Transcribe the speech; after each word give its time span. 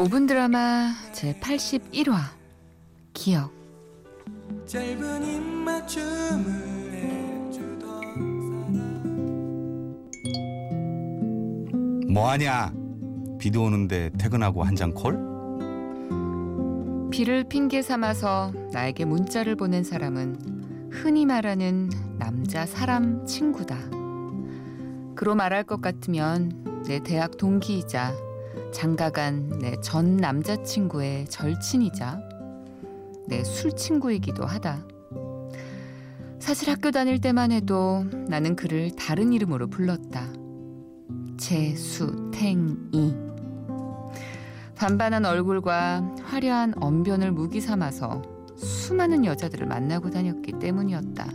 5분 0.00 0.26
드라마 0.26 0.94
제 1.12 1.34
81화 1.34 2.16
기억 3.12 3.52
짧은 4.64 5.22
입맞춤을 5.22 6.92
해주던 7.50 8.06
뭐하냐? 12.14 12.72
비도 13.38 13.64
오는데 13.64 14.08
퇴근하고 14.18 14.62
한 14.62 14.74
잔 14.74 14.94
콜? 14.94 15.18
비를 17.10 17.44
핑계 17.44 17.82
삼아서 17.82 18.52
나에게 18.72 19.04
문자를 19.04 19.54
보낸 19.54 19.84
사람은 19.84 20.88
흔히 20.90 21.26
말하는 21.26 21.90
남자 22.18 22.64
사람 22.64 23.26
친구다. 23.26 23.76
그로 25.14 25.34
말할 25.34 25.64
것 25.64 25.82
같으면 25.82 26.82
내 26.86 27.00
대학 27.00 27.36
동기이자 27.36 28.14
장가간 28.72 29.58
내 29.60 29.76
전 29.80 30.16
남자친구의 30.16 31.26
절친이자 31.28 32.20
내 33.28 33.42
술 33.44 33.74
친구이기도 33.76 34.44
하다. 34.44 34.86
사실 36.38 36.70
학교 36.70 36.90
다닐 36.90 37.20
때만 37.20 37.52
해도 37.52 38.04
나는 38.28 38.56
그를 38.56 38.90
다른 38.96 39.32
이름으로 39.32 39.68
불렀다. 39.68 40.26
재수탱이. 41.36 43.16
반반한 44.76 45.24
얼굴과 45.26 46.16
화려한 46.22 46.74
언변을 46.80 47.32
무기 47.32 47.60
삼아서 47.60 48.22
수많은 48.56 49.24
여자들을 49.26 49.66
만나고 49.66 50.10
다녔기 50.10 50.52
때문이었다. 50.58 51.26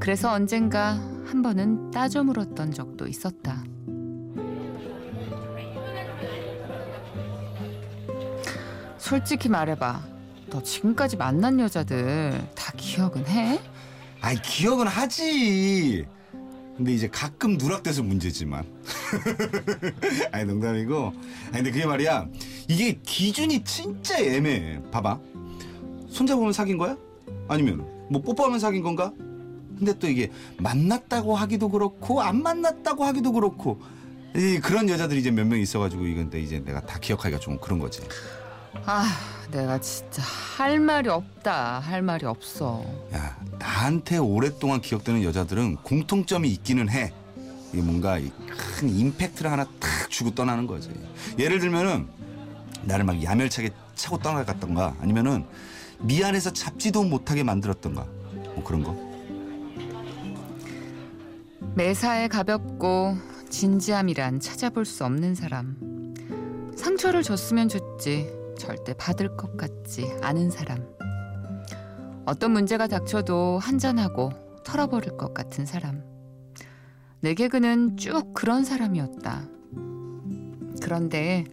그래서 0.00 0.32
언젠가 0.32 0.94
한 1.24 1.42
번은 1.42 1.90
따져 1.90 2.24
물었던 2.24 2.72
적도 2.72 3.06
있었다. 3.06 3.62
솔직히 9.10 9.48
말해봐. 9.48 10.00
너 10.50 10.62
지금까지 10.62 11.16
만난 11.16 11.58
여자들 11.58 12.46
다 12.54 12.72
기억은 12.76 13.26
해? 13.26 13.60
아이 14.20 14.40
기억은 14.40 14.86
하지. 14.86 16.06
근데 16.76 16.92
이제 16.92 17.08
가끔 17.08 17.56
누락돼서 17.56 18.04
문제지만. 18.04 18.64
아니 20.30 20.44
농담이고. 20.44 21.12
아니 21.46 21.54
근데 21.54 21.70
그게 21.72 21.86
말이야. 21.86 22.28
이게 22.68 23.00
기준이 23.02 23.64
진짜 23.64 24.16
애매해. 24.16 24.80
봐봐. 24.92 25.18
손잡으면 26.08 26.52
사귄 26.52 26.78
거야? 26.78 26.96
아니면 27.48 27.84
뭐 28.10 28.22
뽀뽀하면 28.22 28.60
사귄 28.60 28.80
건가? 28.80 29.12
근데 29.76 29.92
또 29.98 30.08
이게 30.08 30.30
만났다고 30.58 31.34
하기도 31.34 31.68
그렇고 31.68 32.22
안 32.22 32.44
만났다고 32.44 33.04
하기도 33.04 33.32
그렇고 33.32 33.80
이 34.36 34.60
그런 34.62 34.88
여자들이 34.88 35.18
이제 35.18 35.32
몇 35.32 35.48
명 35.48 35.58
있어가지고 35.58 36.06
이건 36.06 36.30
데 36.30 36.40
이제 36.40 36.60
내가 36.64 36.80
다 36.86 37.00
기억하기가 37.00 37.40
좀 37.40 37.58
그런 37.58 37.80
거지. 37.80 38.02
아, 38.86 39.04
내가 39.50 39.80
진짜 39.80 40.22
할 40.22 40.78
말이 40.78 41.08
없다. 41.08 41.80
할 41.80 42.02
말이 42.02 42.26
없어. 42.26 42.84
야, 43.12 43.36
나한테 43.58 44.18
오랫동안 44.18 44.80
기억되는 44.80 45.22
여자들은 45.22 45.76
공통점이 45.76 46.48
있기는 46.50 46.88
해. 46.88 47.12
이게 47.72 47.82
뭔가 47.82 48.18
이큰 48.18 48.88
임팩트를 48.88 49.50
하나 49.50 49.64
탁 49.64 50.10
주고 50.10 50.34
떠나는 50.34 50.66
거지. 50.66 50.90
예를 51.38 51.60
들면은 51.60 52.08
나를 52.82 53.04
막 53.04 53.22
야멸차게 53.22 53.70
차고 53.94 54.18
떠나갔던가 54.18 54.96
아니면은 55.00 55.44
미안해서 56.00 56.52
잡지도 56.52 57.04
못하게 57.04 57.42
만들었던가 57.42 58.06
뭐 58.54 58.64
그런 58.64 58.82
거. 58.82 58.96
매사에 61.74 62.26
가볍고 62.28 63.16
진지함이란 63.50 64.40
찾아볼 64.40 64.84
수 64.84 65.04
없는 65.04 65.34
사람. 65.34 65.76
상처를 66.76 67.22
줬으면 67.22 67.68
줬지. 67.68 68.39
절대 68.60 68.92
받을 68.92 69.36
것 69.38 69.56
같지 69.56 70.06
않은 70.20 70.50
사람. 70.50 70.86
어떤 72.26 72.52
문제가 72.52 72.86
닥쳐도 72.86 73.58
한잔하고 73.58 74.30
털어버릴 74.64 75.16
것 75.16 75.32
같은 75.32 75.64
사람. 75.64 76.02
내게 77.20 77.48
그는 77.48 77.96
쭉 77.96 78.34
그런 78.34 78.64
사람이었다. 78.64 79.48
그런데 80.82 81.44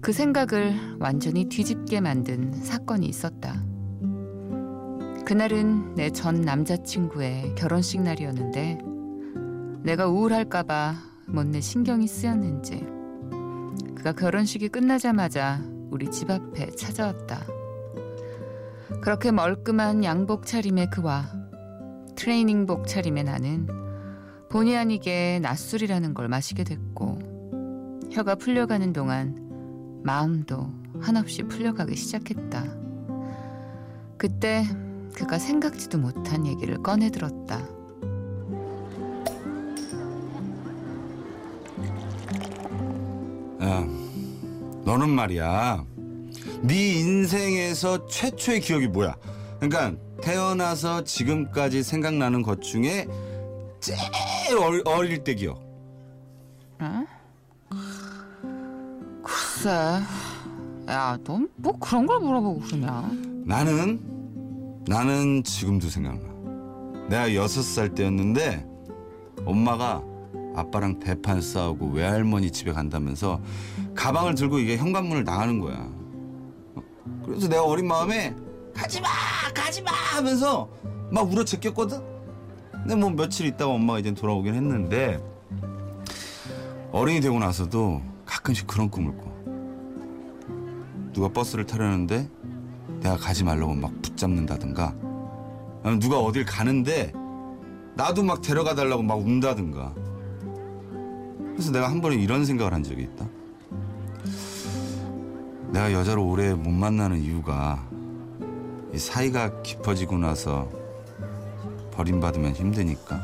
그 0.00 0.12
생각을 0.12 0.96
완전히 0.98 1.44
뒤집게 1.44 2.00
만든 2.00 2.52
사건이 2.52 3.06
있었다. 3.06 3.62
그날은 5.24 5.94
내 5.94 6.10
전 6.10 6.40
남자친구의 6.40 7.54
결혼식 7.54 8.02
날이었는데 8.02 8.78
내가 9.84 10.08
우울할까봐 10.08 10.94
못내 11.28 11.60
신경이 11.60 12.08
쓰였는지 12.08 12.84
그가 13.94 14.12
결혼식이 14.12 14.68
끝나자마자 14.70 15.62
우리 15.90 16.10
집 16.10 16.30
앞에 16.30 16.70
찾아왔다. 16.70 17.44
그렇게 19.02 19.30
멀끔한 19.30 20.04
양복 20.04 20.46
차림의 20.46 20.90
그와 20.90 21.32
트레이닝복 22.16 22.86
차림의 22.86 23.24
나는 23.24 23.66
본의 24.50 24.76
아니게 24.76 25.38
낮술이라는 25.42 26.14
걸 26.14 26.28
마시게 26.28 26.64
됐고 26.64 27.18
혀가 28.10 28.34
풀려가는 28.34 28.92
동안 28.92 30.00
마음도 30.04 30.68
한없이 31.00 31.42
풀려가기 31.44 31.94
시작했다. 31.96 32.64
그때 34.18 34.64
그가 35.14 35.38
생각지도 35.38 35.98
못한 35.98 36.46
얘기를 36.46 36.82
꺼내들었다. 36.82 37.60
야, 43.62 43.86
너는 44.90 45.08
말이야. 45.08 45.84
네 46.62 46.94
인생에서 46.98 48.08
최초의 48.08 48.60
기억이 48.60 48.88
뭐야? 48.88 49.14
그러니까 49.60 49.92
태어나서 50.20 51.04
지금까지 51.04 51.84
생각나는 51.84 52.42
것 52.42 52.60
중에 52.60 53.06
제일 53.78 54.58
어리, 54.60 54.82
어릴 54.84 55.22
때 55.22 55.36
기억. 55.36 55.62
응? 56.80 57.06
글쎄, 59.22 59.70
야, 60.88 61.16
넌 61.22 61.48
뭐 61.54 61.78
그런 61.78 62.04
걸 62.06 62.18
물어보고 62.18 62.60
그러냐? 62.62 63.12
나는 63.46 64.00
나는 64.88 65.44
지금도 65.44 65.88
생각나. 65.88 67.06
내가 67.08 67.32
여섯 67.36 67.62
살 67.62 67.94
때였는데 67.94 68.66
엄마가 69.44 70.02
아빠랑 70.54 70.98
대판 70.98 71.40
싸우고 71.40 71.90
외할머니 71.90 72.50
집에 72.50 72.72
간다면서 72.72 73.40
가방을 73.94 74.34
들고 74.34 74.58
이게 74.58 74.76
현관문을 74.76 75.24
나가는 75.24 75.60
거야. 75.60 75.76
어? 76.74 76.82
그래서 77.24 77.48
내가 77.48 77.64
어린 77.64 77.86
마음에 77.86 78.34
가지마 78.74 79.08
가지마 79.54 79.90
하면서 79.90 80.68
막 81.10 81.30
울어 81.30 81.44
제꼈거든. 81.44 82.00
근데 82.72 82.94
뭐 82.94 83.10
며칠 83.10 83.46
있다가 83.46 83.72
엄마가 83.72 83.98
이제 83.98 84.12
돌아오긴 84.12 84.54
했는데 84.54 85.22
어른이 86.92 87.20
되고 87.20 87.38
나서도 87.38 88.02
가끔씩 88.24 88.66
그런 88.66 88.90
꿈을 88.90 89.16
꿔. 89.16 89.30
누가 91.12 91.28
버스를 91.28 91.66
타려는데 91.66 92.28
내가 93.00 93.16
가지 93.16 93.44
말라고 93.44 93.74
막 93.74 93.92
붙잡는다든가 94.02 94.94
누가 96.00 96.18
어딜 96.18 96.44
가는데 96.44 97.12
나도 97.94 98.22
막 98.22 98.40
데려가 98.40 98.74
달라고 98.74 99.02
막 99.02 99.18
운다든가 99.18 99.94
그래서 101.60 101.72
내가 101.72 101.90
한 101.90 102.00
번에 102.00 102.16
이런 102.16 102.46
생각을 102.46 102.72
한 102.72 102.82
적이 102.82 103.02
있다 103.02 103.28
내가 105.72 105.92
여자를 105.92 106.20
오래 106.20 106.54
못 106.54 106.70
만나는 106.70 107.18
이유가 107.18 107.86
이 108.94 108.98
사이가 108.98 109.60
깊어지고 109.60 110.16
나서 110.16 110.70
버림받으면 111.92 112.54
힘드니까 112.54 113.20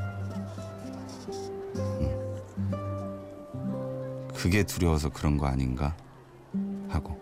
음. 1.77 2.37
그게 4.35 4.65
두려워서 4.65 5.09
그런 5.09 5.39
거 5.39 5.47
아닌가 5.47 5.97
하고 6.91 7.17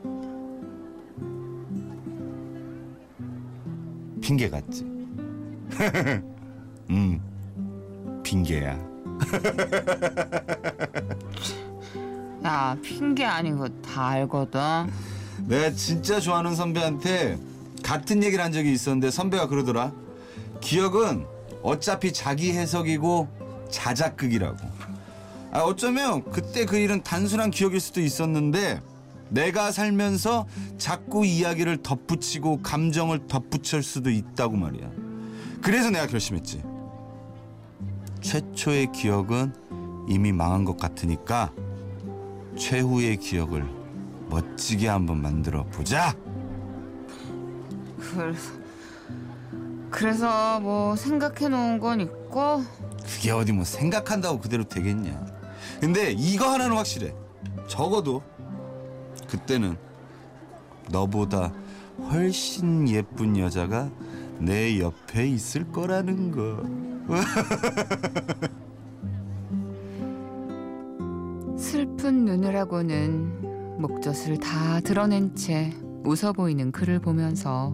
핑계 4.21 4.51
같지? 4.51 4.83
음, 6.91 7.21
핑계야. 8.25 8.94
야, 12.45 12.77
핑계 12.83 13.25
아닌 13.25 13.57
거 13.57 13.69
다 13.83 14.09
알거든. 14.09 14.61
내가 15.47 15.71
진짜 15.73 16.21
좋아하는 16.21 16.55
선배한테 16.55 17.39
같은 17.83 18.23
얘기를 18.23 18.43
한 18.45 18.53
적이 18.53 18.73
있었는데 18.73 19.11
선배가 19.11 19.49
그러더라. 19.49 19.93
기억은 20.61 21.27
어차피 21.63 22.13
자기 22.13 22.53
해석이고 22.53 23.29
자작극이라고. 23.71 24.59
아, 25.53 25.61
어쩌면 25.61 26.25
그때 26.31 26.65
그 26.65 26.77
일은 26.77 27.03
단순한 27.03 27.51
기억일 27.51 27.81
수도 27.81 28.01
있었는데 28.01 28.81
내가 29.29 29.71
살면서 29.71 30.47
자꾸 30.79 31.25
이야기를 31.25 31.83
덧붙이고 31.83 32.63
감정을 32.63 33.27
덧붙일 33.29 33.83
수도 33.83 34.11
있다고 34.11 34.57
말이야. 34.57 34.91
그래서 35.63 35.91
내가 35.91 36.07
결심했지. 36.07 36.63
최초의 38.25 38.91
기억은 38.91 39.53
이미 40.09 40.33
망한 40.33 40.65
것 40.65 40.79
같으니까 40.79 41.53
최후의 42.57 43.19
기억을 43.19 43.69
멋지게 44.31 44.89
한번 44.89 45.21
만들어 45.21 45.65
보자. 45.65 46.17
그, 47.99 48.35
그래서 49.91 50.59
뭐 50.61 50.97
생각해 50.97 51.49
놓은 51.49 51.79
건 51.79 52.01
있고 52.01 52.65
그게 53.05 53.31
어디 53.31 53.53
뭐 53.53 53.63
생각한다고 53.63 54.41
그대로 54.41 54.65
되겠냐. 54.65 55.27
근데 55.81 56.13
이거 56.13 56.49
하나는 56.49 56.77
확실해. 56.77 57.15
적어도 57.69 58.23
그때는 59.29 59.77
너보다 60.91 61.53
훨씬 62.11 62.89
예쁜 62.89 63.37
여자가 63.37 63.91
내 64.39 64.81
옆에 64.81 65.29
있을 65.29 65.71
거라는 65.71 66.31
거. 66.31 66.63
슬픈 71.59 72.25
눈으라고는 72.25 73.81
목젖을 73.81 74.39
다 74.39 74.81
드러낸 74.81 75.35
채 75.35 75.73
웃어 76.05 76.33
보이는 76.33 76.73
그를 76.73 77.01
보면서 77.01 77.73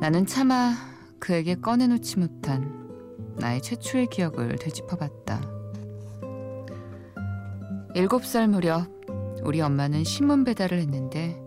나는 0.00 0.26
차마 0.26 0.72
그에게 1.18 1.54
꺼내놓지 1.54 2.18
못한 2.18 2.82
나의 3.38 3.62
최초의 3.62 4.08
기억을 4.08 4.56
되짚어봤다. 4.56 5.40
일곱 7.94 8.24
살 8.24 8.48
무렵 8.48 8.86
우리 9.44 9.60
엄마는 9.60 10.04
신문 10.04 10.44
배달을 10.44 10.78
했는데 10.78 11.40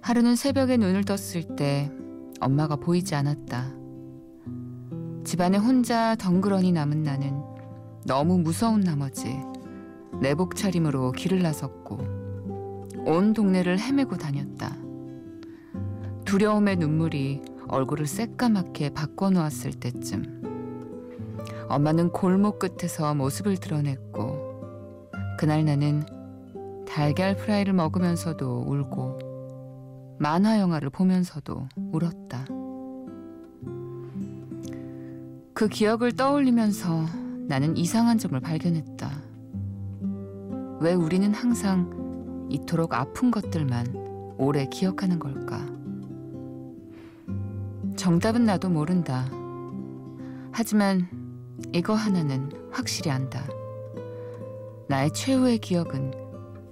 하루는 0.00 0.36
새벽에 0.36 0.76
눈을 0.76 1.04
떴을 1.04 1.56
때 1.56 1.90
엄마가 2.42 2.76
보이지 2.76 3.14
않았다. 3.14 3.72
집안에 5.24 5.58
혼자 5.58 6.16
덩그러니 6.16 6.72
남은 6.72 7.04
나는 7.04 7.40
너무 8.04 8.38
무서운 8.38 8.80
나머지 8.80 9.38
내복 10.20 10.56
차림으로 10.56 11.12
길을 11.12 11.40
나섰고 11.40 11.98
온 13.06 13.32
동네를 13.32 13.78
헤매고 13.78 14.16
다녔다. 14.16 14.76
두려움의 16.24 16.76
눈물이 16.76 17.42
얼굴을 17.68 18.06
새까맣게 18.06 18.90
바꿔놓았을 18.90 19.74
때쯤 19.74 20.42
엄마는 21.68 22.10
골목 22.10 22.58
끝에서 22.58 23.14
모습을 23.14 23.56
드러냈고 23.56 25.00
그날 25.38 25.64
나는 25.64 26.04
달걀 26.86 27.36
프라이를 27.36 27.72
먹으면서도 27.72 28.64
울고 28.66 29.31
만화 30.22 30.60
영화를 30.60 30.88
보면서도 30.88 31.66
울었다. 31.74 32.44
그 35.52 35.66
기억을 35.68 36.12
떠올리면서 36.12 37.06
나는 37.48 37.76
이상한 37.76 38.18
점을 38.18 38.38
발견했다. 38.38 39.10
왜 40.78 40.94
우리는 40.94 41.34
항상 41.34 42.46
이토록 42.50 42.94
아픈 42.94 43.32
것들만 43.32 44.36
오래 44.38 44.66
기억하는 44.66 45.18
걸까? 45.18 45.66
정답은 47.96 48.44
나도 48.44 48.68
모른다. 48.68 49.28
하지만 50.52 51.08
이거 51.72 51.94
하나는 51.94 52.48
확실히 52.70 53.10
안다. 53.10 53.44
나의 54.88 55.12
최후의 55.14 55.58
기억은 55.58 56.12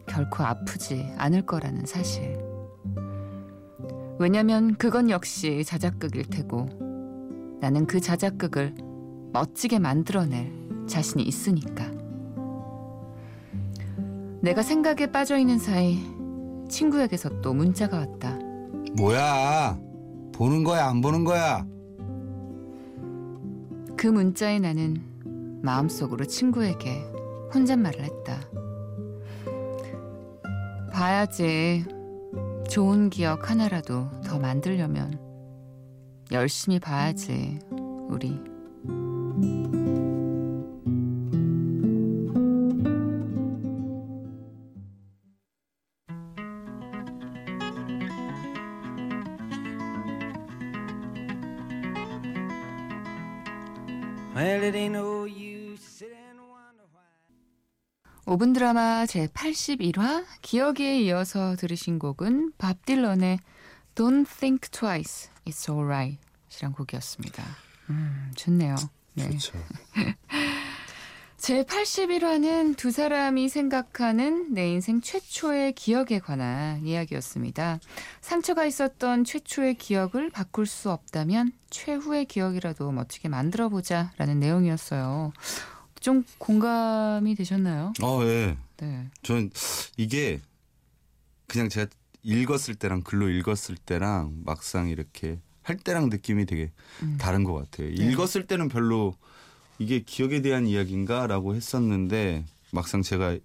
결코 0.06 0.44
아프지 0.44 1.12
않을 1.18 1.46
거라는 1.46 1.84
사실. 1.84 2.49
왜냐면 4.20 4.74
그건 4.74 5.08
역시 5.08 5.64
자작극일 5.64 6.24
테고 6.24 6.68
나는 7.58 7.86
그 7.86 8.00
자작극을 8.00 8.74
멋지게 9.32 9.78
만들어낼 9.78 10.52
자신이 10.86 11.22
있으니까. 11.22 11.90
내가 14.42 14.62
생각에 14.62 15.10
빠져 15.10 15.38
있는 15.38 15.58
사이 15.58 16.00
친구에게서 16.68 17.40
또 17.40 17.54
문자가 17.54 17.96
왔다. 17.96 18.38
뭐야? 18.94 19.80
보는 20.34 20.64
거야, 20.64 20.86
안 20.86 21.00
보는 21.00 21.24
거야? 21.24 21.64
그 23.96 24.06
문자에 24.06 24.58
나는 24.58 25.02
마음속으로 25.62 26.26
친구에게 26.26 27.06
혼잣말을 27.54 28.02
했다. 28.02 28.38
봐야지. 30.92 31.99
좋은 32.70 33.10
기억 33.10 33.50
하나라도 33.50 34.08
더 34.24 34.38
만들려면 34.38 35.18
열심히 36.30 36.78
봐야지, 36.78 37.58
우리. 38.08 38.38
5분 58.30 58.54
드라마 58.54 59.06
제 59.06 59.26
81화 59.26 60.24
기억에 60.40 61.00
이어서 61.00 61.56
들으신 61.56 61.98
곡은 61.98 62.52
밥 62.58 62.86
딜런의 62.86 63.40
Don't 63.96 64.24
Think 64.38 64.70
Twice, 64.70 65.30
It's 65.46 65.68
Alright 65.68 66.20
이란 66.56 66.70
곡이었습니다. 66.70 67.42
음, 67.90 68.30
좋네요. 68.36 68.76
네. 69.14 69.26
그렇죠. 69.26 69.58
제 71.38 71.64
81화는 71.64 72.76
두 72.76 72.92
사람이 72.92 73.48
생각하는 73.48 74.54
내 74.54 74.70
인생 74.70 75.00
최초의 75.00 75.72
기억에 75.72 76.20
관한 76.20 76.86
이야기였습니다. 76.86 77.80
상처가 78.20 78.64
있었던 78.64 79.24
최초의 79.24 79.74
기억을 79.74 80.30
바꿀 80.30 80.66
수 80.66 80.92
없다면 80.92 81.50
최후의 81.70 82.26
기억이라도 82.26 82.92
멋지게 82.92 83.28
만들어보자 83.28 84.12
라는 84.18 84.38
내용이었어요. 84.38 85.32
좀 86.00 86.24
공감이 86.38 87.34
되셨나요? 87.34 87.92
어, 88.02 88.22
예. 88.24 88.56
네. 88.78 89.06
전 89.22 89.50
이게 89.96 90.40
그냥 91.46 91.68
제가 91.68 91.90
읽었을 92.22 92.74
때랑 92.74 93.02
글로 93.02 93.28
읽었을 93.28 93.76
때랑 93.76 94.40
막상 94.44 94.88
이렇게 94.88 95.38
할 95.62 95.76
때랑 95.76 96.08
느낌이 96.08 96.46
되게 96.46 96.72
음. 97.02 97.16
다른 97.20 97.44
것 97.44 97.52
같아요. 97.54 97.88
읽었을 97.88 98.46
때는 98.46 98.68
별로 98.68 99.14
이게 99.78 100.00
기억에 100.00 100.40
대한 100.42 100.66
이야기인가라고 100.66 101.54
했었는데 101.54 102.44
막상 102.72 103.02
제가 103.02 103.38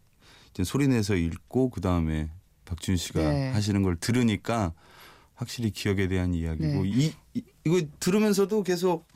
이제 0.51 0.63
소리내서 0.63 1.15
읽고 1.15 1.69
그 1.69 1.81
다음에 1.81 2.29
박준 2.65 2.95
씨가 2.97 3.19
네. 3.19 3.51
하시는 3.51 3.83
걸 3.83 3.97
들으니까 3.97 4.73
확실히 5.35 5.71
기억에 5.71 6.07
대한 6.07 6.33
이야기고 6.33 6.83
네. 6.83 6.89
이, 6.89 7.13
이 7.33 7.43
이거 7.65 7.81
들으면서도 7.99 8.63
계속 8.63 9.07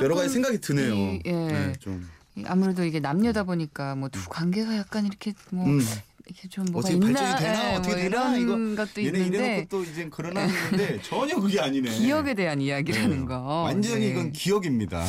여러 0.00 0.14
가지 0.14 0.28
생각이 0.28 0.58
드네요. 0.60 0.94
이- 0.94 1.22
예. 1.24 1.32
네, 1.32 1.72
좀 1.80 2.06
아무래도 2.46 2.84
이게 2.84 2.98
남녀다 3.00 3.44
보니까 3.44 3.94
뭐 3.94 4.08
두 4.08 4.28
관계가 4.28 4.76
약간 4.76 5.06
이렇게 5.06 5.32
뭐 5.50 5.66
음, 5.66 5.80
이렇게 6.26 6.48
좀 6.48 6.64
뭐가 6.72 6.88
어떻게 6.88 6.94
있나 6.94 7.20
발전이 7.20 7.40
되나 7.40 7.72
예, 7.72 7.76
어떻게 7.76 7.88
뭐 7.94 7.96
되나 8.02 8.36
이런 8.36 8.76
것도 8.76 9.04
얘네 9.04 9.18
있는데 9.18 9.36
이래놓고 9.38 9.68
또 9.68 9.82
이제 9.84 10.08
그러나는데 10.08 11.02
전혀 11.02 11.38
그게 11.40 11.60
아니네. 11.60 11.90
기억에 11.90 12.34
대한 12.34 12.60
이야기라는 12.60 13.20
네. 13.20 13.24
거 13.26 13.38
완전히 13.62 14.00
네. 14.06 14.10
이건 14.10 14.32
기억입니다. 14.32 15.04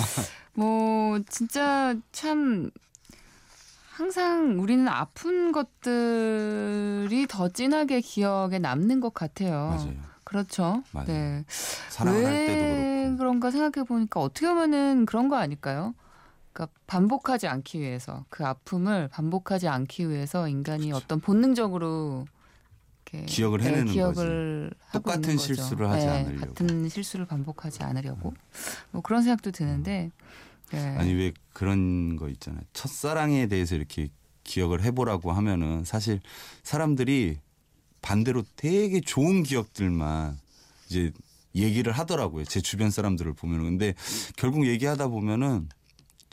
뭐 0.54 1.20
진짜 1.30 1.96
참 2.12 2.70
항상 3.92 4.60
우리는 4.60 4.88
아픈 4.88 5.52
것들이 5.52 7.28
더 7.30 7.48
진하게 7.50 8.02
기억에 8.02 8.60
남는 8.60 9.00
것 9.00 9.14
같아요. 9.14 9.70
맞아요. 9.78 9.94
그렇죠. 10.24 10.84
맞아요. 10.92 11.08
네. 11.08 11.46
사랑을 11.90 12.26
할왜 12.26 12.48
때도 12.48 12.64
그렇고. 12.64 13.18
그런가 13.18 13.52
생각해 13.52 13.86
보니까 13.86 14.20
어떻게 14.20 14.48
보면은 14.48 15.06
그런 15.06 15.30
거 15.30 15.36
아닐까요? 15.36 15.94
그러니까 16.54 16.68
반복하지 16.88 17.48
않기 17.48 17.80
위해서 17.80 18.26
그 18.30 18.46
아픔을 18.46 19.08
반복하지 19.10 19.68
않기 19.68 20.10
위해서 20.10 20.48
인간이 20.48 20.88
그렇죠. 20.88 21.04
어떤 21.04 21.20
본능적으로 21.20 22.26
이렇게 23.12 23.26
기억을 23.26 23.60
네, 23.60 23.66
해내는 23.70 23.92
기억을 23.92 24.72
하고 24.86 25.00
똑같은. 25.00 25.38
실수를 25.38 25.90
하지 25.90 26.06
네, 26.06 26.12
않으려고. 26.12 26.46
음. 26.46 26.54
같은 26.54 26.90
실수를 26.90 27.26
반복하지 27.26 27.84
않으려고 27.84 28.34
뭐 28.92 29.02
그런 29.02 29.24
생각도 29.24 29.52
드는데 29.52 30.12
네. 30.72 30.96
아니 30.98 31.14
왜 31.14 31.34
그런 31.54 32.16
거 32.16 32.30
있잖아요. 32.30 32.62
첫사랑에 32.74 33.48
대해서 33.48 33.76
이렇게 33.76 34.10
기억을 34.44 34.84
해보라고 34.84 35.32
하면은 35.32 35.84
사실 35.84 36.20
사람들이 36.64 37.40
반대로 38.02 38.44
되게 38.56 39.02
좋은 39.02 39.44
기억들만 39.44 40.38
이제 40.88 41.12
얘기를 41.56 41.94
하더라고요. 41.94 42.46
제 42.46 42.60
주변 42.62 42.90
사람들을 42.92 43.34
보면은 43.34 43.66
근데 43.66 43.94
결국 44.36 44.68
얘기하다 44.68 45.08
보면은 45.08 45.70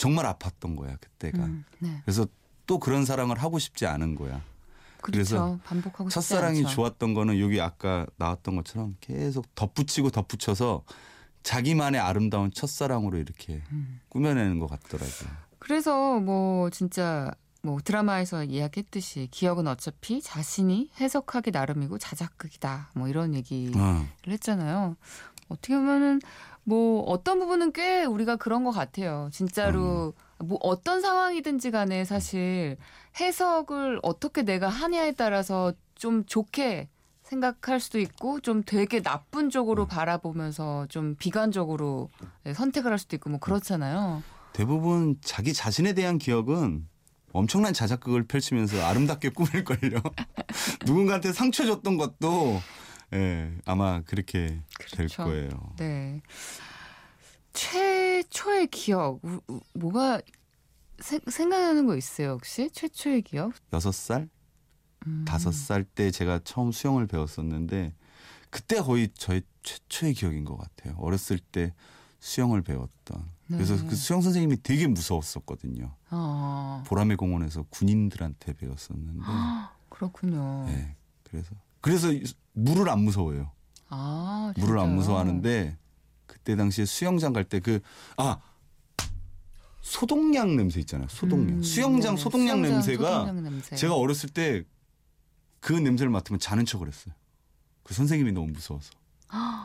정말 0.00 0.24
아팠던 0.24 0.76
거야 0.76 0.96
그때가. 0.96 1.44
음, 1.44 1.62
네. 1.78 2.00
그래서 2.06 2.26
또 2.66 2.78
그런 2.78 3.04
사랑을 3.04 3.36
하고 3.38 3.58
싶지 3.58 3.84
않은 3.84 4.14
거야. 4.14 4.42
그렇죠. 5.02 5.12
그래서 5.12 5.58
반복하고 5.64 6.08
첫사랑이. 6.08 6.66
좋았던 6.66 7.12
거는 7.12 7.38
여기 7.38 7.60
아까 7.60 8.06
나왔던 8.16 8.56
것처럼 8.56 8.96
계속 9.02 9.54
덧붙이고 9.54 10.08
덧붙여서 10.08 10.84
자기만의 11.42 12.00
아름다운 12.00 12.50
첫사랑으로 12.50 13.18
이렇게 13.18 13.62
음. 13.72 14.00
꾸며내는 14.08 14.58
것 14.58 14.68
같더라고요. 14.68 15.30
그래서 15.58 16.18
뭐 16.18 16.70
진짜 16.70 17.30
뭐 17.62 17.78
드라마에서 17.84 18.44
이야기했듯이 18.44 19.28
기억은 19.30 19.66
어차피 19.66 20.22
자신이 20.22 20.92
해석하기 20.98 21.50
나름이고 21.50 21.98
자작극이다. 21.98 22.92
뭐 22.94 23.06
이런 23.06 23.34
얘기를 23.34 23.78
어. 23.78 24.06
했잖아요. 24.26 24.96
어떻게 25.50 25.74
보면은 25.74 26.20
뭐 26.64 27.02
어떤 27.02 27.38
부분은 27.38 27.72
꽤 27.72 28.04
우리가 28.04 28.36
그런 28.36 28.64
것 28.64 28.70
같아요. 28.70 29.28
진짜로 29.32 30.14
뭐 30.38 30.58
어떤 30.62 31.00
상황이든지 31.00 31.70
간에 31.70 32.04
사실 32.04 32.76
해석을 33.20 34.00
어떻게 34.02 34.42
내가 34.42 34.68
하냐에 34.68 35.12
따라서 35.12 35.72
좀 35.94 36.24
좋게 36.24 36.88
생각할 37.22 37.78
수도 37.78 37.98
있고 38.00 38.40
좀 38.40 38.62
되게 38.64 39.00
나쁜 39.02 39.50
쪽으로 39.50 39.86
바라보면서 39.86 40.86
좀 40.88 41.14
비관적으로 41.16 42.08
네, 42.42 42.54
선택을 42.54 42.90
할 42.90 42.98
수도 42.98 43.16
있고 43.16 43.30
뭐 43.30 43.38
그렇잖아요. 43.38 44.22
대부분 44.52 45.16
자기 45.22 45.52
자신에 45.52 45.92
대한 45.92 46.18
기억은 46.18 46.88
엄청난 47.32 47.72
자작극을 47.72 48.24
펼치면서 48.24 48.84
아름답게 48.84 49.30
꾸밀걸요. 49.34 50.02
누군가한테 50.86 51.32
상처 51.32 51.64
줬던 51.64 51.96
것도 51.96 52.60
예, 53.12 53.52
아마 53.64 54.00
그렇게 54.02 54.46
될 54.46 54.62
그렇죠. 55.08 55.24
거예요. 55.24 55.48
네. 55.78 56.20
최초의 57.52 58.68
기억 58.68 59.20
우- 59.24 59.40
우- 59.48 59.60
뭐가 59.74 60.20
세- 61.00 61.18
생각나는 61.28 61.86
거 61.86 61.96
있어요 61.96 62.32
혹시 62.32 62.70
최초의 62.70 63.22
기억? 63.22 63.52
여섯 63.72 63.92
살, 63.92 64.28
음. 65.06 65.24
다섯 65.26 65.52
살 65.52 65.84
때 65.84 66.10
제가 66.10 66.40
처음 66.44 66.70
수영을 66.72 67.06
배웠었는데 67.06 67.94
그때 68.50 68.80
거의 68.80 69.08
저의 69.14 69.42
최초의 69.62 70.14
기억인 70.14 70.44
것 70.44 70.56
같아요. 70.56 70.94
어렸을 70.98 71.38
때 71.38 71.72
수영을 72.18 72.62
배웠던. 72.62 73.30
그래서 73.48 73.76
네. 73.76 73.86
그 73.88 73.96
수영 73.96 74.20
선생님이 74.20 74.62
되게 74.62 74.86
무서웠었거든요. 74.86 75.94
어. 76.10 76.84
보라매 76.86 77.16
공원에서 77.16 77.64
군인들한테 77.70 78.52
배웠었는데. 78.52 79.24
그렇군요. 79.88 80.66
네. 80.66 80.94
그래서 81.24 81.54
그래서 81.80 82.12
이- 82.12 82.24
물을 82.52 82.88
안 82.88 83.00
무서워해요. 83.00 83.50
아, 83.88 84.52
물을 84.56 84.78
안? 84.78 84.94
무서워하는데 84.94 85.76
그때 86.26 86.56
당시에 86.56 86.84
수영장 86.84 87.32
갈 87.32 87.44
때 87.44 87.60
그 87.60 87.80
아 88.16 88.38
소독약 89.82 90.48
냄새 90.56 90.78
있잖아요. 90.80 91.08
소독약. 91.08 91.48
음, 91.48 91.62
수영장 91.62 92.14
네. 92.14 92.22
소독약 92.22 92.46
수영장 92.48 92.70
냄새가 92.70 93.20
소독약 93.26 93.34
냄새. 93.42 93.76
제가 93.76 93.94
어렸을 93.96 94.28
때 94.28 94.64
그 95.60 95.74
냄새를 95.74 96.10
맡으면 96.10 96.38
자는 96.40 96.64
척을 96.64 96.88
했어요. 96.88 97.14
그 97.82 97.92
선생님이 97.92 98.32
너무 98.32 98.50
무서워서 98.52 98.90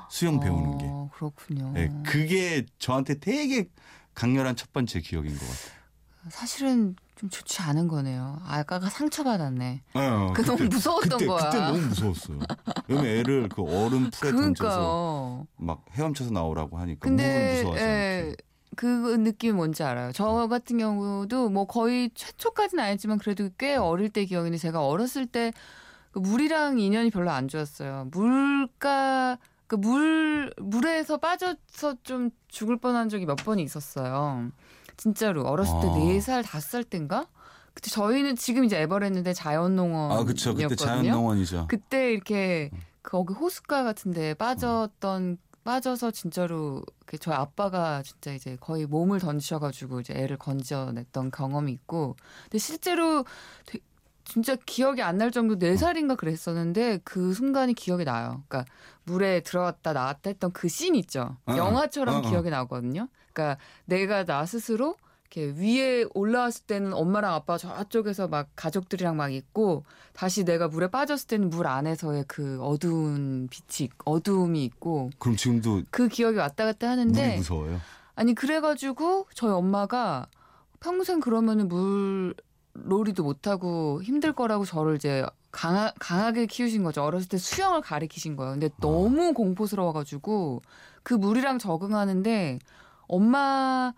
수영 0.09 0.39
배우는 0.41 0.77
게. 0.77 0.85
어, 0.89 1.09
그렇군요. 1.13 1.71
네, 1.71 1.89
그게 2.05 2.65
저한테 2.79 3.19
되게 3.19 3.69
강렬한 4.13 4.55
첫 4.57 4.73
번째 4.73 4.99
기억인 4.99 5.31
것 5.33 5.39
같아요. 5.39 6.29
사실은 6.31 6.95
좀 7.15 7.29
좋지 7.29 7.61
않은 7.61 7.87
거네요. 7.87 8.39
아까가 8.45 8.89
상처받았네. 8.89 9.83
어, 9.93 10.33
그 10.35 10.43
너무 10.43 10.63
무서웠던 10.65 11.11
그때, 11.19 11.25
거야. 11.27 11.49
그때 11.49 11.57
너무 11.63 11.79
무서웠어요. 11.79 12.39
왜냐면 12.87 13.09
애를 13.11 13.49
그 13.49 13.61
얼음 13.61 14.09
풀에 14.11 14.31
던져서 14.31 14.53
그러니까요. 14.69 15.47
막 15.57 15.85
헤엄쳐서 15.91 16.31
나오라고 16.31 16.77
하니까 16.77 16.99
근데 16.99 17.23
물을 17.33 17.53
무서워하지 17.55 17.83
예. 17.83 18.35
그 18.75 19.15
느낌이 19.15 19.53
뭔지 19.53 19.83
알아요. 19.83 20.11
저 20.11 20.25
어. 20.25 20.47
같은 20.49 20.77
경우도 20.77 21.49
뭐 21.49 21.65
거의 21.65 22.11
최초까지는 22.13 22.83
아니지만 22.83 23.17
그래도 23.17 23.47
꽤 23.57 23.77
어릴 23.77 24.09
때 24.09 24.25
기억인데 24.25 24.57
제가 24.57 24.85
어렸을 24.85 25.25
때그 25.25 26.19
물이랑 26.19 26.79
인연이 26.79 27.09
별로 27.11 27.31
안 27.31 27.47
좋았어요. 27.47 28.09
물가 28.11 29.37
그 29.67 29.77
물 29.77 30.53
물에서 30.57 31.17
빠져서 31.17 31.95
좀 32.03 32.29
죽을 32.49 32.77
뻔한 32.77 33.07
적이 33.09 33.25
몇 33.25 33.37
번 33.37 33.57
있었어요. 33.59 34.51
진짜로 34.97 35.43
어렸을 35.43 35.73
때 35.81 35.87
아. 35.89 35.95
네살 35.95 36.43
다섯 36.43 36.69
살 36.69 36.83
때인가? 36.83 37.27
그때 37.73 37.89
저희는 37.91 38.35
지금 38.37 38.63
이제 38.63 38.79
에버랜드인데 38.81 39.33
자연농원이었거든요. 39.33 40.21
아 40.21 40.23
그쵸 40.25 40.55
그때 40.55 40.75
자연농원이죠. 40.75 41.67
그때 41.67 42.13
이렇게 42.13 42.71
거기 43.03 43.33
호숫가 43.33 43.83
같은데 43.83 44.33
빠졌던 44.35 45.37
빠져서 45.63 46.11
진짜로 46.11 46.83
이렇게 46.99 47.17
저희 47.17 47.35
아빠가 47.35 48.01
진짜 48.03 48.31
이제 48.33 48.55
거의 48.61 48.85
몸을 48.85 49.19
던지셔가지고 49.19 49.99
이제 50.01 50.13
애를 50.13 50.37
건져냈던 50.37 51.31
경험이 51.31 51.71
있고 51.73 52.15
근데 52.43 52.57
실제로 52.59 53.25
되- 53.65 53.79
진짜 54.23 54.55
기억이 54.65 55.01
안 55.03 55.17
날 55.17 55.31
정도 55.31 55.57
네 55.59 55.75
살인가 55.75 56.15
그랬었는데 56.15 56.99
그 57.03 57.33
순간이 57.33 57.73
기억이 57.73 58.05
나요. 58.05 58.43
그러니까 58.47 58.71
물에 59.03 59.41
들어갔다 59.41 59.93
나왔다 59.93 60.29
했던 60.29 60.51
그 60.51 60.67
씬 60.69 60.95
있죠. 60.95 61.35
어, 61.45 61.55
영화처럼 61.57 62.15
어, 62.15 62.17
어. 62.19 62.21
기억이 62.29 62.49
나거든요. 62.49 63.07
그러니까 63.35 63.57
내가 63.85 64.23
나 64.23 64.45
스스로 64.45 64.95
이렇게 65.31 65.53
위에 65.59 66.05
올라왔을 66.13 66.65
때는 66.65 66.93
엄마랑 66.93 67.33
아빠 67.33 67.57
저쪽에서 67.57 68.27
막 68.29 68.47
가족들이랑 68.55 69.17
막 69.17 69.33
있고 69.33 69.83
다시 70.13 70.45
내가 70.45 70.67
물에 70.69 70.87
빠졌을 70.87 71.27
때는 71.27 71.49
물 71.49 71.67
안에서의 71.67 72.23
그 72.27 72.57
어두운 72.61 73.49
빛이 73.49 73.87
있- 73.87 73.91
어두움이 74.05 74.63
있고 74.65 75.09
그럼 75.19 75.35
지금도 75.35 75.81
그 75.91 76.07
기억이 76.07 76.37
왔다 76.37 76.63
갔다 76.65 76.87
물이 76.87 76.91
하는데 76.91 77.35
무서워요. 77.37 77.81
아니 78.15 78.33
그래가지고 78.33 79.27
저희 79.33 79.51
엄마가 79.51 80.27
평생 80.79 81.19
그러면은 81.19 81.67
물 81.67 82.33
놀이도 82.73 83.23
못하고 83.23 84.01
힘들 84.03 84.31
거라고 84.33 84.63
저를 84.63 84.95
이제 84.95 85.25
강하, 85.51 85.91
강하게 85.99 86.45
키우신 86.45 86.83
거죠. 86.83 87.01
어렸을 87.03 87.27
때 87.27 87.37
수영을 87.37 87.81
가리키신 87.81 88.35
거예요. 88.35 88.53
근데 88.53 88.69
너무 88.79 89.33
공포스러워가지고 89.33 90.61
그 91.03 91.13
물이랑 91.13 91.59
적응하는데 91.59 92.59
엄마 93.07 93.93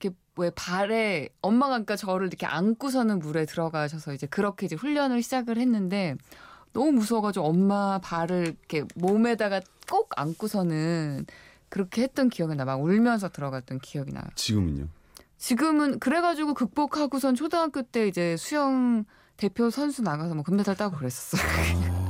이렇게 0.00 0.16
왜 0.36 0.50
발에 0.50 1.28
엄마가 1.40 1.72
그러니까 1.72 1.96
저를 1.96 2.26
이렇게 2.28 2.46
안고서는 2.46 3.18
물에 3.18 3.46
들어가셔서 3.46 4.14
이제 4.14 4.26
그렇게 4.26 4.66
이제 4.66 4.76
훈련을 4.76 5.22
시작을 5.22 5.58
했는데 5.58 6.16
너무 6.72 6.92
무서워가지고 6.92 7.46
엄마 7.46 7.98
발을 8.02 8.56
이렇게 8.58 8.84
몸에다가 8.94 9.60
꼭 9.90 10.10
안고서는 10.16 11.26
그렇게 11.68 12.02
했던 12.02 12.28
기억이 12.28 12.54
나. 12.54 12.64
막 12.64 12.82
울면서 12.82 13.30
들어갔던 13.30 13.78
기억이 13.80 14.12
나요. 14.12 14.24
지금은요? 14.34 14.88
지금은 15.38 15.98
그래가지고 15.98 16.54
극복하고선 16.54 17.34
초등학교 17.34 17.82
때 17.82 18.06
이제 18.06 18.36
수영 18.36 19.04
대표 19.36 19.70
선수 19.70 20.02
나가서 20.02 20.34
뭐 20.34 20.44
금메달 20.44 20.76
따고 20.76 20.96
그랬었어요. 20.96 22.01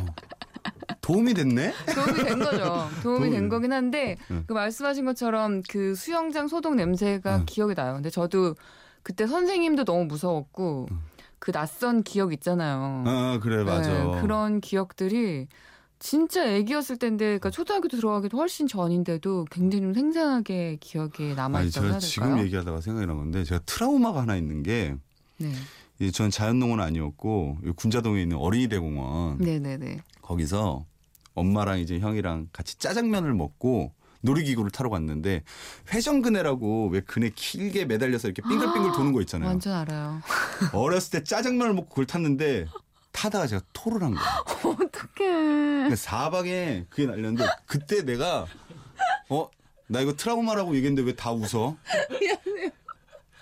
도움이 1.12 1.34
됐네? 1.34 1.72
도움이 1.94 2.24
된 2.24 2.38
거죠. 2.38 2.88
도움이 3.02 3.30
된 3.30 3.48
도움이- 3.48 3.50
거긴 3.50 3.72
한데 3.72 4.16
응. 4.30 4.44
그 4.46 4.52
말씀하신 4.52 5.04
것처럼 5.04 5.62
그 5.68 5.94
수영장 5.94 6.48
소독 6.48 6.74
냄새가 6.74 7.36
응. 7.40 7.46
기억이 7.46 7.74
나요. 7.74 7.94
근데 7.94 8.10
저도 8.10 8.54
그때 9.02 9.26
선생님도 9.26 9.84
너무 9.84 10.04
무서웠고 10.06 10.88
그 11.38 11.52
낯선 11.52 12.02
기억 12.02 12.32
있잖아요. 12.32 13.04
아 13.06 13.38
그래 13.42 13.64
맞아. 13.64 13.90
네, 13.90 14.20
그런 14.20 14.60
기억들이 14.60 15.48
진짜 15.98 16.44
애기였을 16.44 16.96
때인데 16.98 17.24
그러니까 17.24 17.50
초등학교 17.50 17.88
들어가기도 17.88 18.36
훨씬 18.38 18.66
전인데도 18.66 19.46
굉장히 19.50 19.82
좀 19.82 19.94
생생하게 19.94 20.78
기억에 20.80 21.34
남아 21.36 21.58
아니 21.58 21.68
있다고 21.68 21.86
해야 21.86 21.92
될까요? 21.98 22.10
지금 22.10 22.38
얘기하다가 22.40 22.80
생각이 22.80 23.06
난 23.06 23.16
건데 23.16 23.44
제가 23.44 23.60
트라우마가 23.66 24.22
하나 24.22 24.36
있는 24.36 24.62
게 24.62 24.96
네. 25.38 25.52
이전 26.00 26.30
자연농원 26.30 26.80
아니었고 26.80 27.58
군자동에 27.76 28.22
있는 28.22 28.36
어린이대공원 28.36 29.38
네, 29.38 29.60
네, 29.60 29.76
네. 29.76 29.98
거기서 30.22 30.84
엄마랑 31.34 31.78
이제 31.80 31.98
형이랑 31.98 32.48
같이 32.52 32.78
짜장면을 32.78 33.34
먹고 33.34 33.92
놀이기구를 34.22 34.70
타러 34.70 34.88
갔는데 34.90 35.42
회전그네라고 35.92 36.88
왜 36.88 37.00
그네 37.00 37.30
길게 37.34 37.86
매달려서 37.86 38.28
이렇게 38.28 38.42
빙글빙글 38.42 38.92
도는 38.92 39.12
거 39.12 39.20
있잖아요. 39.22 39.48
완전 39.48 39.72
알아요. 39.74 40.20
어렸을 40.72 41.10
때 41.20 41.24
짜장면을 41.24 41.74
먹고 41.74 41.88
그걸 41.88 42.06
탔는데 42.06 42.66
타다가 43.10 43.46
제가 43.46 43.62
토를 43.72 44.02
한 44.02 44.14
거예요. 44.14 44.78
어떡해. 44.86 45.96
사방에 45.96 46.86
그게 46.88 47.06
날렸는데 47.06 47.46
그때 47.66 48.02
내가 48.04 48.46
어 49.28 49.48
나 49.88 50.00
이거 50.00 50.14
트라우마라고 50.14 50.74
얘기했는데 50.76 51.06
왜 51.06 51.14
다 51.14 51.32
웃어? 51.32 51.76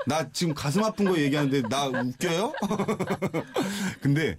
나 0.07 0.29
지금 0.33 0.53
가슴 0.55 0.83
아픈 0.83 1.05
거 1.05 1.17
얘기하는데 1.17 1.63
나 1.69 1.87
웃겨요? 1.87 2.53
근데 4.01 4.37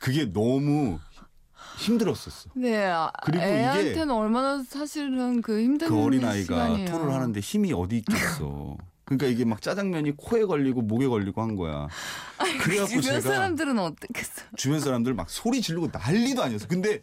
그게 0.00 0.24
너무 0.32 0.98
힘들었었어. 1.78 2.50
네, 2.54 2.86
아, 2.86 3.10
그리고 3.22 3.42
애한테는 3.44 4.10
얼마나 4.10 4.62
사실은 4.62 5.40
그 5.40 5.62
힘든 5.62 5.88
그 5.88 6.02
어린 6.02 6.24
아이가 6.24 6.66
시간이에요. 6.66 6.90
토를 6.90 7.12
하는데 7.12 7.40
힘이 7.40 7.72
어디 7.72 7.98
있겠어. 7.98 8.76
그러니까 9.04 9.26
이게 9.26 9.44
막 9.46 9.62
짜장면이 9.62 10.12
코에 10.18 10.44
걸리고 10.44 10.82
목에 10.82 11.06
걸리고 11.06 11.40
한 11.40 11.56
거야. 11.56 11.88
그래갖고 12.60 13.00
주변 13.00 13.20
사람들은 13.22 13.78
어떻겠어? 13.78 14.42
주변 14.56 14.80
사람들 14.80 15.14
막 15.14 15.30
소리 15.30 15.62
지르고 15.62 15.88
난리도 15.90 16.42
아니었어. 16.42 16.66
근데 16.68 17.00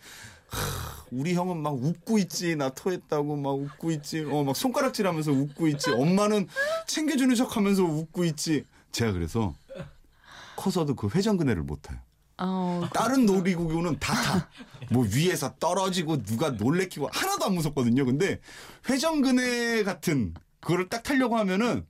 하, 0.48 1.04
우리 1.12 1.34
형은 1.34 1.58
막 1.58 1.74
웃고 1.74 2.20
있지. 2.20 2.56
나 2.56 2.70
토했다고 2.70 3.38
막 3.38 3.50
웃고 3.56 3.90
있지. 3.92 4.24
어, 4.30 4.44
막 4.44 4.56
손가락질하면서 4.56 5.32
웃고 5.32 5.68
있지. 5.70 5.92
엄마는 5.92 6.48
챙겨주는 6.86 7.34
척하면서 7.34 7.84
웃고 7.84 8.24
있지. 8.26 8.66
제가 8.92 9.12
그래서 9.12 9.56
커서도 10.58 10.96
그 10.96 11.10
회전 11.16 11.38
그네를 11.38 11.64
못 11.64 11.82
타요. 11.82 11.98
아, 12.38 12.90
다른 12.94 13.26
놀이기구는 13.26 14.00
다 14.00 14.14
타. 14.14 14.50
뭐 14.92 15.06
위에서 15.14 15.56
떨어지고 15.56 16.24
누가 16.24 16.50
놀래키고 16.50 17.10
하나도 17.12 17.46
안 17.46 17.54
무섭거든요. 17.56 18.06
근데 18.06 18.40
회전그네 18.90 19.84
같은 19.84 20.34
그거를 20.60 20.90
딱 20.90 21.04
타려고 21.04 21.38
하면은 21.38 21.86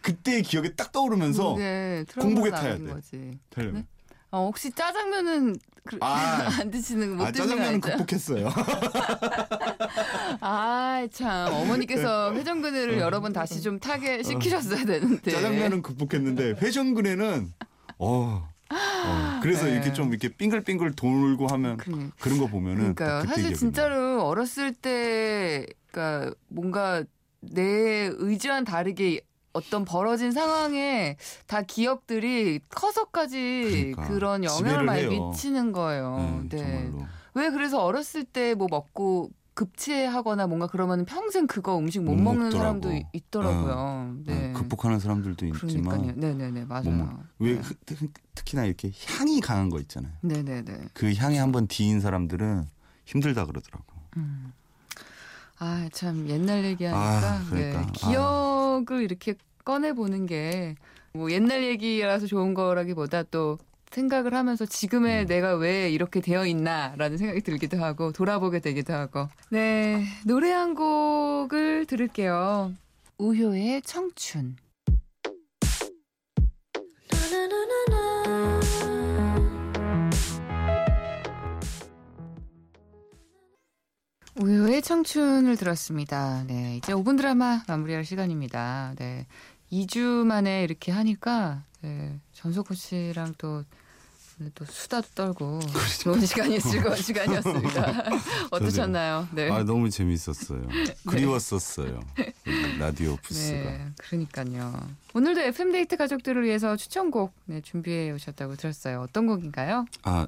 그때의 0.00 0.42
기억이 0.42 0.74
딱 0.76 0.92
떠오르면서 0.92 1.54
네, 1.56 2.04
공복에 2.18 2.50
타야 2.50 2.76
돼. 2.76 2.84
거지. 2.84 3.38
네? 3.56 3.84
어, 4.30 4.46
혹시 4.46 4.70
짜장면은 4.70 5.56
그, 5.84 5.98
아. 6.00 6.48
안 6.60 6.70
드시는 6.70 7.16
못아 7.16 7.30
드시는 7.30 7.48
거 7.48 7.54
짜장면은 7.54 7.74
알죠? 7.84 7.98
극복했어요. 7.98 8.48
아, 10.40 11.06
참 11.12 11.52
어머니께서 11.52 12.32
회전근을 12.32 12.98
여러 12.98 13.20
번 13.20 13.32
다시 13.32 13.60
좀 13.60 13.78
타게 13.78 14.22
시키셨어야 14.22 14.84
되는데. 14.84 15.22
네. 15.22 15.30
짜장면은 15.32 15.82
극복했는데 15.82 16.54
회전근에는 16.62 17.52
어, 17.98 18.48
어, 18.72 19.40
그래서 19.42 19.66
네. 19.66 19.72
이렇게 19.72 19.92
좀 19.92 20.08
이렇게 20.10 20.28
빙글빙글 20.28 20.92
돌고 20.94 21.46
하면 21.48 21.76
그러니- 21.78 22.10
그런 22.20 22.38
거 22.38 22.46
보면은 22.46 22.94
그러니까요. 22.94 23.24
사실 23.26 23.54
진짜로 23.54 24.24
어렸을 24.24 24.72
때, 24.72 25.66
그러니까 25.90 26.34
뭔가 26.48 27.04
내 27.40 28.10
의지와는 28.14 28.64
다르게 28.64 29.20
어떤 29.52 29.84
벌어진 29.84 30.32
상황에 30.32 31.16
다 31.46 31.60
기억들이 31.62 32.60
커서까지 32.70 33.92
그러니까. 33.94 34.08
그런 34.08 34.44
영향을 34.44 34.84
많이 34.84 35.02
해요. 35.02 35.28
미치는 35.30 35.72
거예요. 35.72 36.42
네, 36.48 36.62
네. 36.62 36.90
왜 37.34 37.50
그래서 37.50 37.82
어렸을 37.84 38.24
때 38.24 38.54
뭐 38.54 38.66
먹고 38.70 39.30
급체하거나 39.54 40.46
뭔가 40.46 40.66
그러면 40.66 41.04
평생 41.04 41.46
그거 41.46 41.78
음식 41.78 42.00
못, 42.02 42.14
못 42.14 42.22
먹는 42.22 42.44
먹더라고. 42.44 42.58
사람도 42.58 42.92
이- 42.92 43.04
있더라고요. 43.12 44.16
네, 44.26 44.34
네. 44.48 44.52
극복하는 44.52 44.98
사람들도 44.98 45.46
있지만 45.46 45.82
그러니까요. 46.00 46.12
네네네 46.16 46.64
맞아요. 46.64 46.90
뭐, 46.90 47.22
왜 47.38 47.54
네. 47.56 47.62
특- 47.86 48.12
특히나 48.34 48.64
이렇게 48.64 48.90
향이 49.06 49.40
강한 49.40 49.68
거 49.68 49.78
있잖아요. 49.80 50.12
네네네. 50.22 50.88
그 50.94 51.12
향에 51.14 51.38
한번 51.38 51.66
뒤인 51.66 52.00
사람들은 52.00 52.64
힘들다 53.04 53.46
그러더라고. 53.46 53.84
음. 54.16 54.52
아, 55.58 55.88
참 55.92 56.28
옛날 56.28 56.64
얘기하니까 56.64 57.00
아, 57.32 57.44
그러니까. 57.48 57.80
네, 57.82 57.86
기억을 57.92 59.02
이렇게 59.02 59.34
꺼내 59.64 59.92
보는 59.92 60.26
게 60.26 60.74
뭐 61.14 61.30
옛날 61.30 61.62
얘기라서 61.62 62.26
좋은 62.26 62.54
거라기보다 62.54 63.24
또 63.24 63.58
생각을 63.92 64.34
하면서 64.34 64.64
지금의 64.66 65.22
음. 65.22 65.26
내가 65.26 65.54
왜 65.54 65.90
이렇게 65.90 66.20
되어 66.20 66.46
있나라는 66.46 67.18
생각이 67.18 67.42
들기도 67.42 67.82
하고 67.82 68.12
돌아보게 68.12 68.60
되기도 68.60 68.92
하고. 68.92 69.28
네, 69.50 70.04
노래 70.24 70.50
한 70.50 70.74
곡을 70.74 71.86
들을게요. 71.86 72.72
우효의 73.18 73.82
청춘. 73.82 74.56
우효의 84.40 84.82
청춘을 84.82 85.56
들었습니다. 85.56 86.44
네, 86.48 86.76
이제 86.76 86.92
5분 86.92 87.16
드라마 87.16 87.62
마무리할 87.68 88.04
시간입니다. 88.04 88.94
네, 88.96 89.26
2주 89.70 90.24
만에 90.24 90.64
이렇게 90.64 90.90
하니까 90.90 91.64
네, 91.82 92.20
전소코 92.32 92.74
씨랑 92.74 93.34
또, 93.38 93.64
또 94.54 94.64
수다도 94.64 95.08
떨고 95.14 95.60
좋은 96.02 96.24
시간이 96.24 96.58
즐거운 96.60 96.96
시간이었습니다. 97.00 98.04
어떠셨나요? 98.50 99.28
네. 99.32 99.50
아 99.50 99.62
너무 99.62 99.88
재밌었어요. 99.90 100.66
그리웠었어요. 101.06 102.00
이 102.46 102.78
라디오 102.78 103.16
부스가. 103.22 103.56
네, 103.56 103.86
그러니까요. 103.98 104.88
오늘도 105.14 105.40
FM 105.42 105.72
데이트 105.72 105.96
가족들을 105.96 106.42
위해서 106.44 106.76
추천곡 106.76 107.32
네, 107.46 107.60
준비해 107.60 108.10
오셨다고 108.10 108.56
들었어요. 108.56 109.02
어떤 109.02 109.26
곡인가요? 109.26 109.86
아 110.02 110.26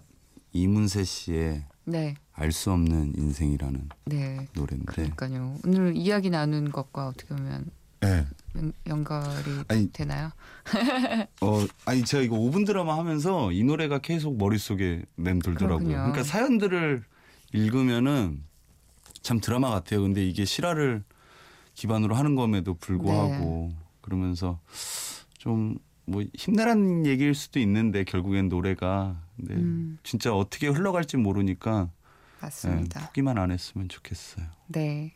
이문세 0.53 1.05
씨의 1.05 1.65
네, 1.87 2.15
알 2.33 2.53
수 2.53 2.71
없는 2.71 3.15
인생이라는 3.17 3.89
네, 4.07 4.47
노래인데. 4.55 4.87
그러니까요. 4.87 5.57
오늘 5.65 5.97
이야기 5.97 6.31
나눈 6.31 6.71
것과 6.71 7.09
어떻게 7.09 7.35
보면 7.35 7.71
네. 8.01 8.27
연, 8.57 8.73
연결이 8.87 9.65
아니 9.69 9.93
되나요? 9.93 10.31
어 11.41 11.67
아니 11.85 12.05
제가 12.05 12.23
이거 12.23 12.37
5분 12.37 12.67
드라마 12.67 12.97
하면서 12.99 13.53
이 13.53 13.65
노래가 13.65 13.99
계속 13.99 14.37
머릿속에 14.37 15.03
맴돌더라고요. 15.17 15.79
그렇군요. 15.79 15.97
그러니까 15.97 16.23
사연들을 16.23 17.05
읽으면은 17.53 18.43
참 19.23 19.41
드라마 19.41 19.71
같아요. 19.71 20.03
근데 20.03 20.27
이게 20.27 20.45
실화를 20.45 21.05
기반으로 21.75 22.15
하는 22.15 22.35
것에도 22.35 22.75
불구하고 22.75 23.71
네. 23.73 23.77
그러면서 24.01 24.61
좀 25.39 25.79
뭐 26.07 26.23
힘내라는 26.35 27.07
얘기일 27.07 27.35
수도 27.35 27.59
있는데 27.61 28.05
결국엔 28.05 28.49
노래가 28.49 29.23
근데 29.37 29.55
음. 29.55 29.99
진짜 30.03 30.35
어떻게 30.35 30.69
흘러갈지 30.69 31.17
모르니까 31.17 31.91
예, 31.91 32.45
맞습니다. 32.45 33.07
포기만 33.07 33.39
안 33.39 33.51
했으면 33.51 33.89
좋겠어요. 33.89 34.47
네. 34.69 35.15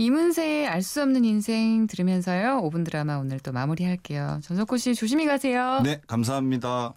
이문세의 0.00 0.66
알 0.66 0.82
수 0.82 1.02
없는 1.02 1.26
인생 1.26 1.86
들으면서요. 1.86 2.62
5분 2.62 2.86
드라마 2.86 3.16
오늘 3.18 3.38
또 3.38 3.52
마무리할게요. 3.52 4.40
전석호 4.42 4.78
씨 4.78 4.94
조심히 4.94 5.26
가세요. 5.26 5.80
네, 5.84 6.00
감사합니다. 6.06 6.94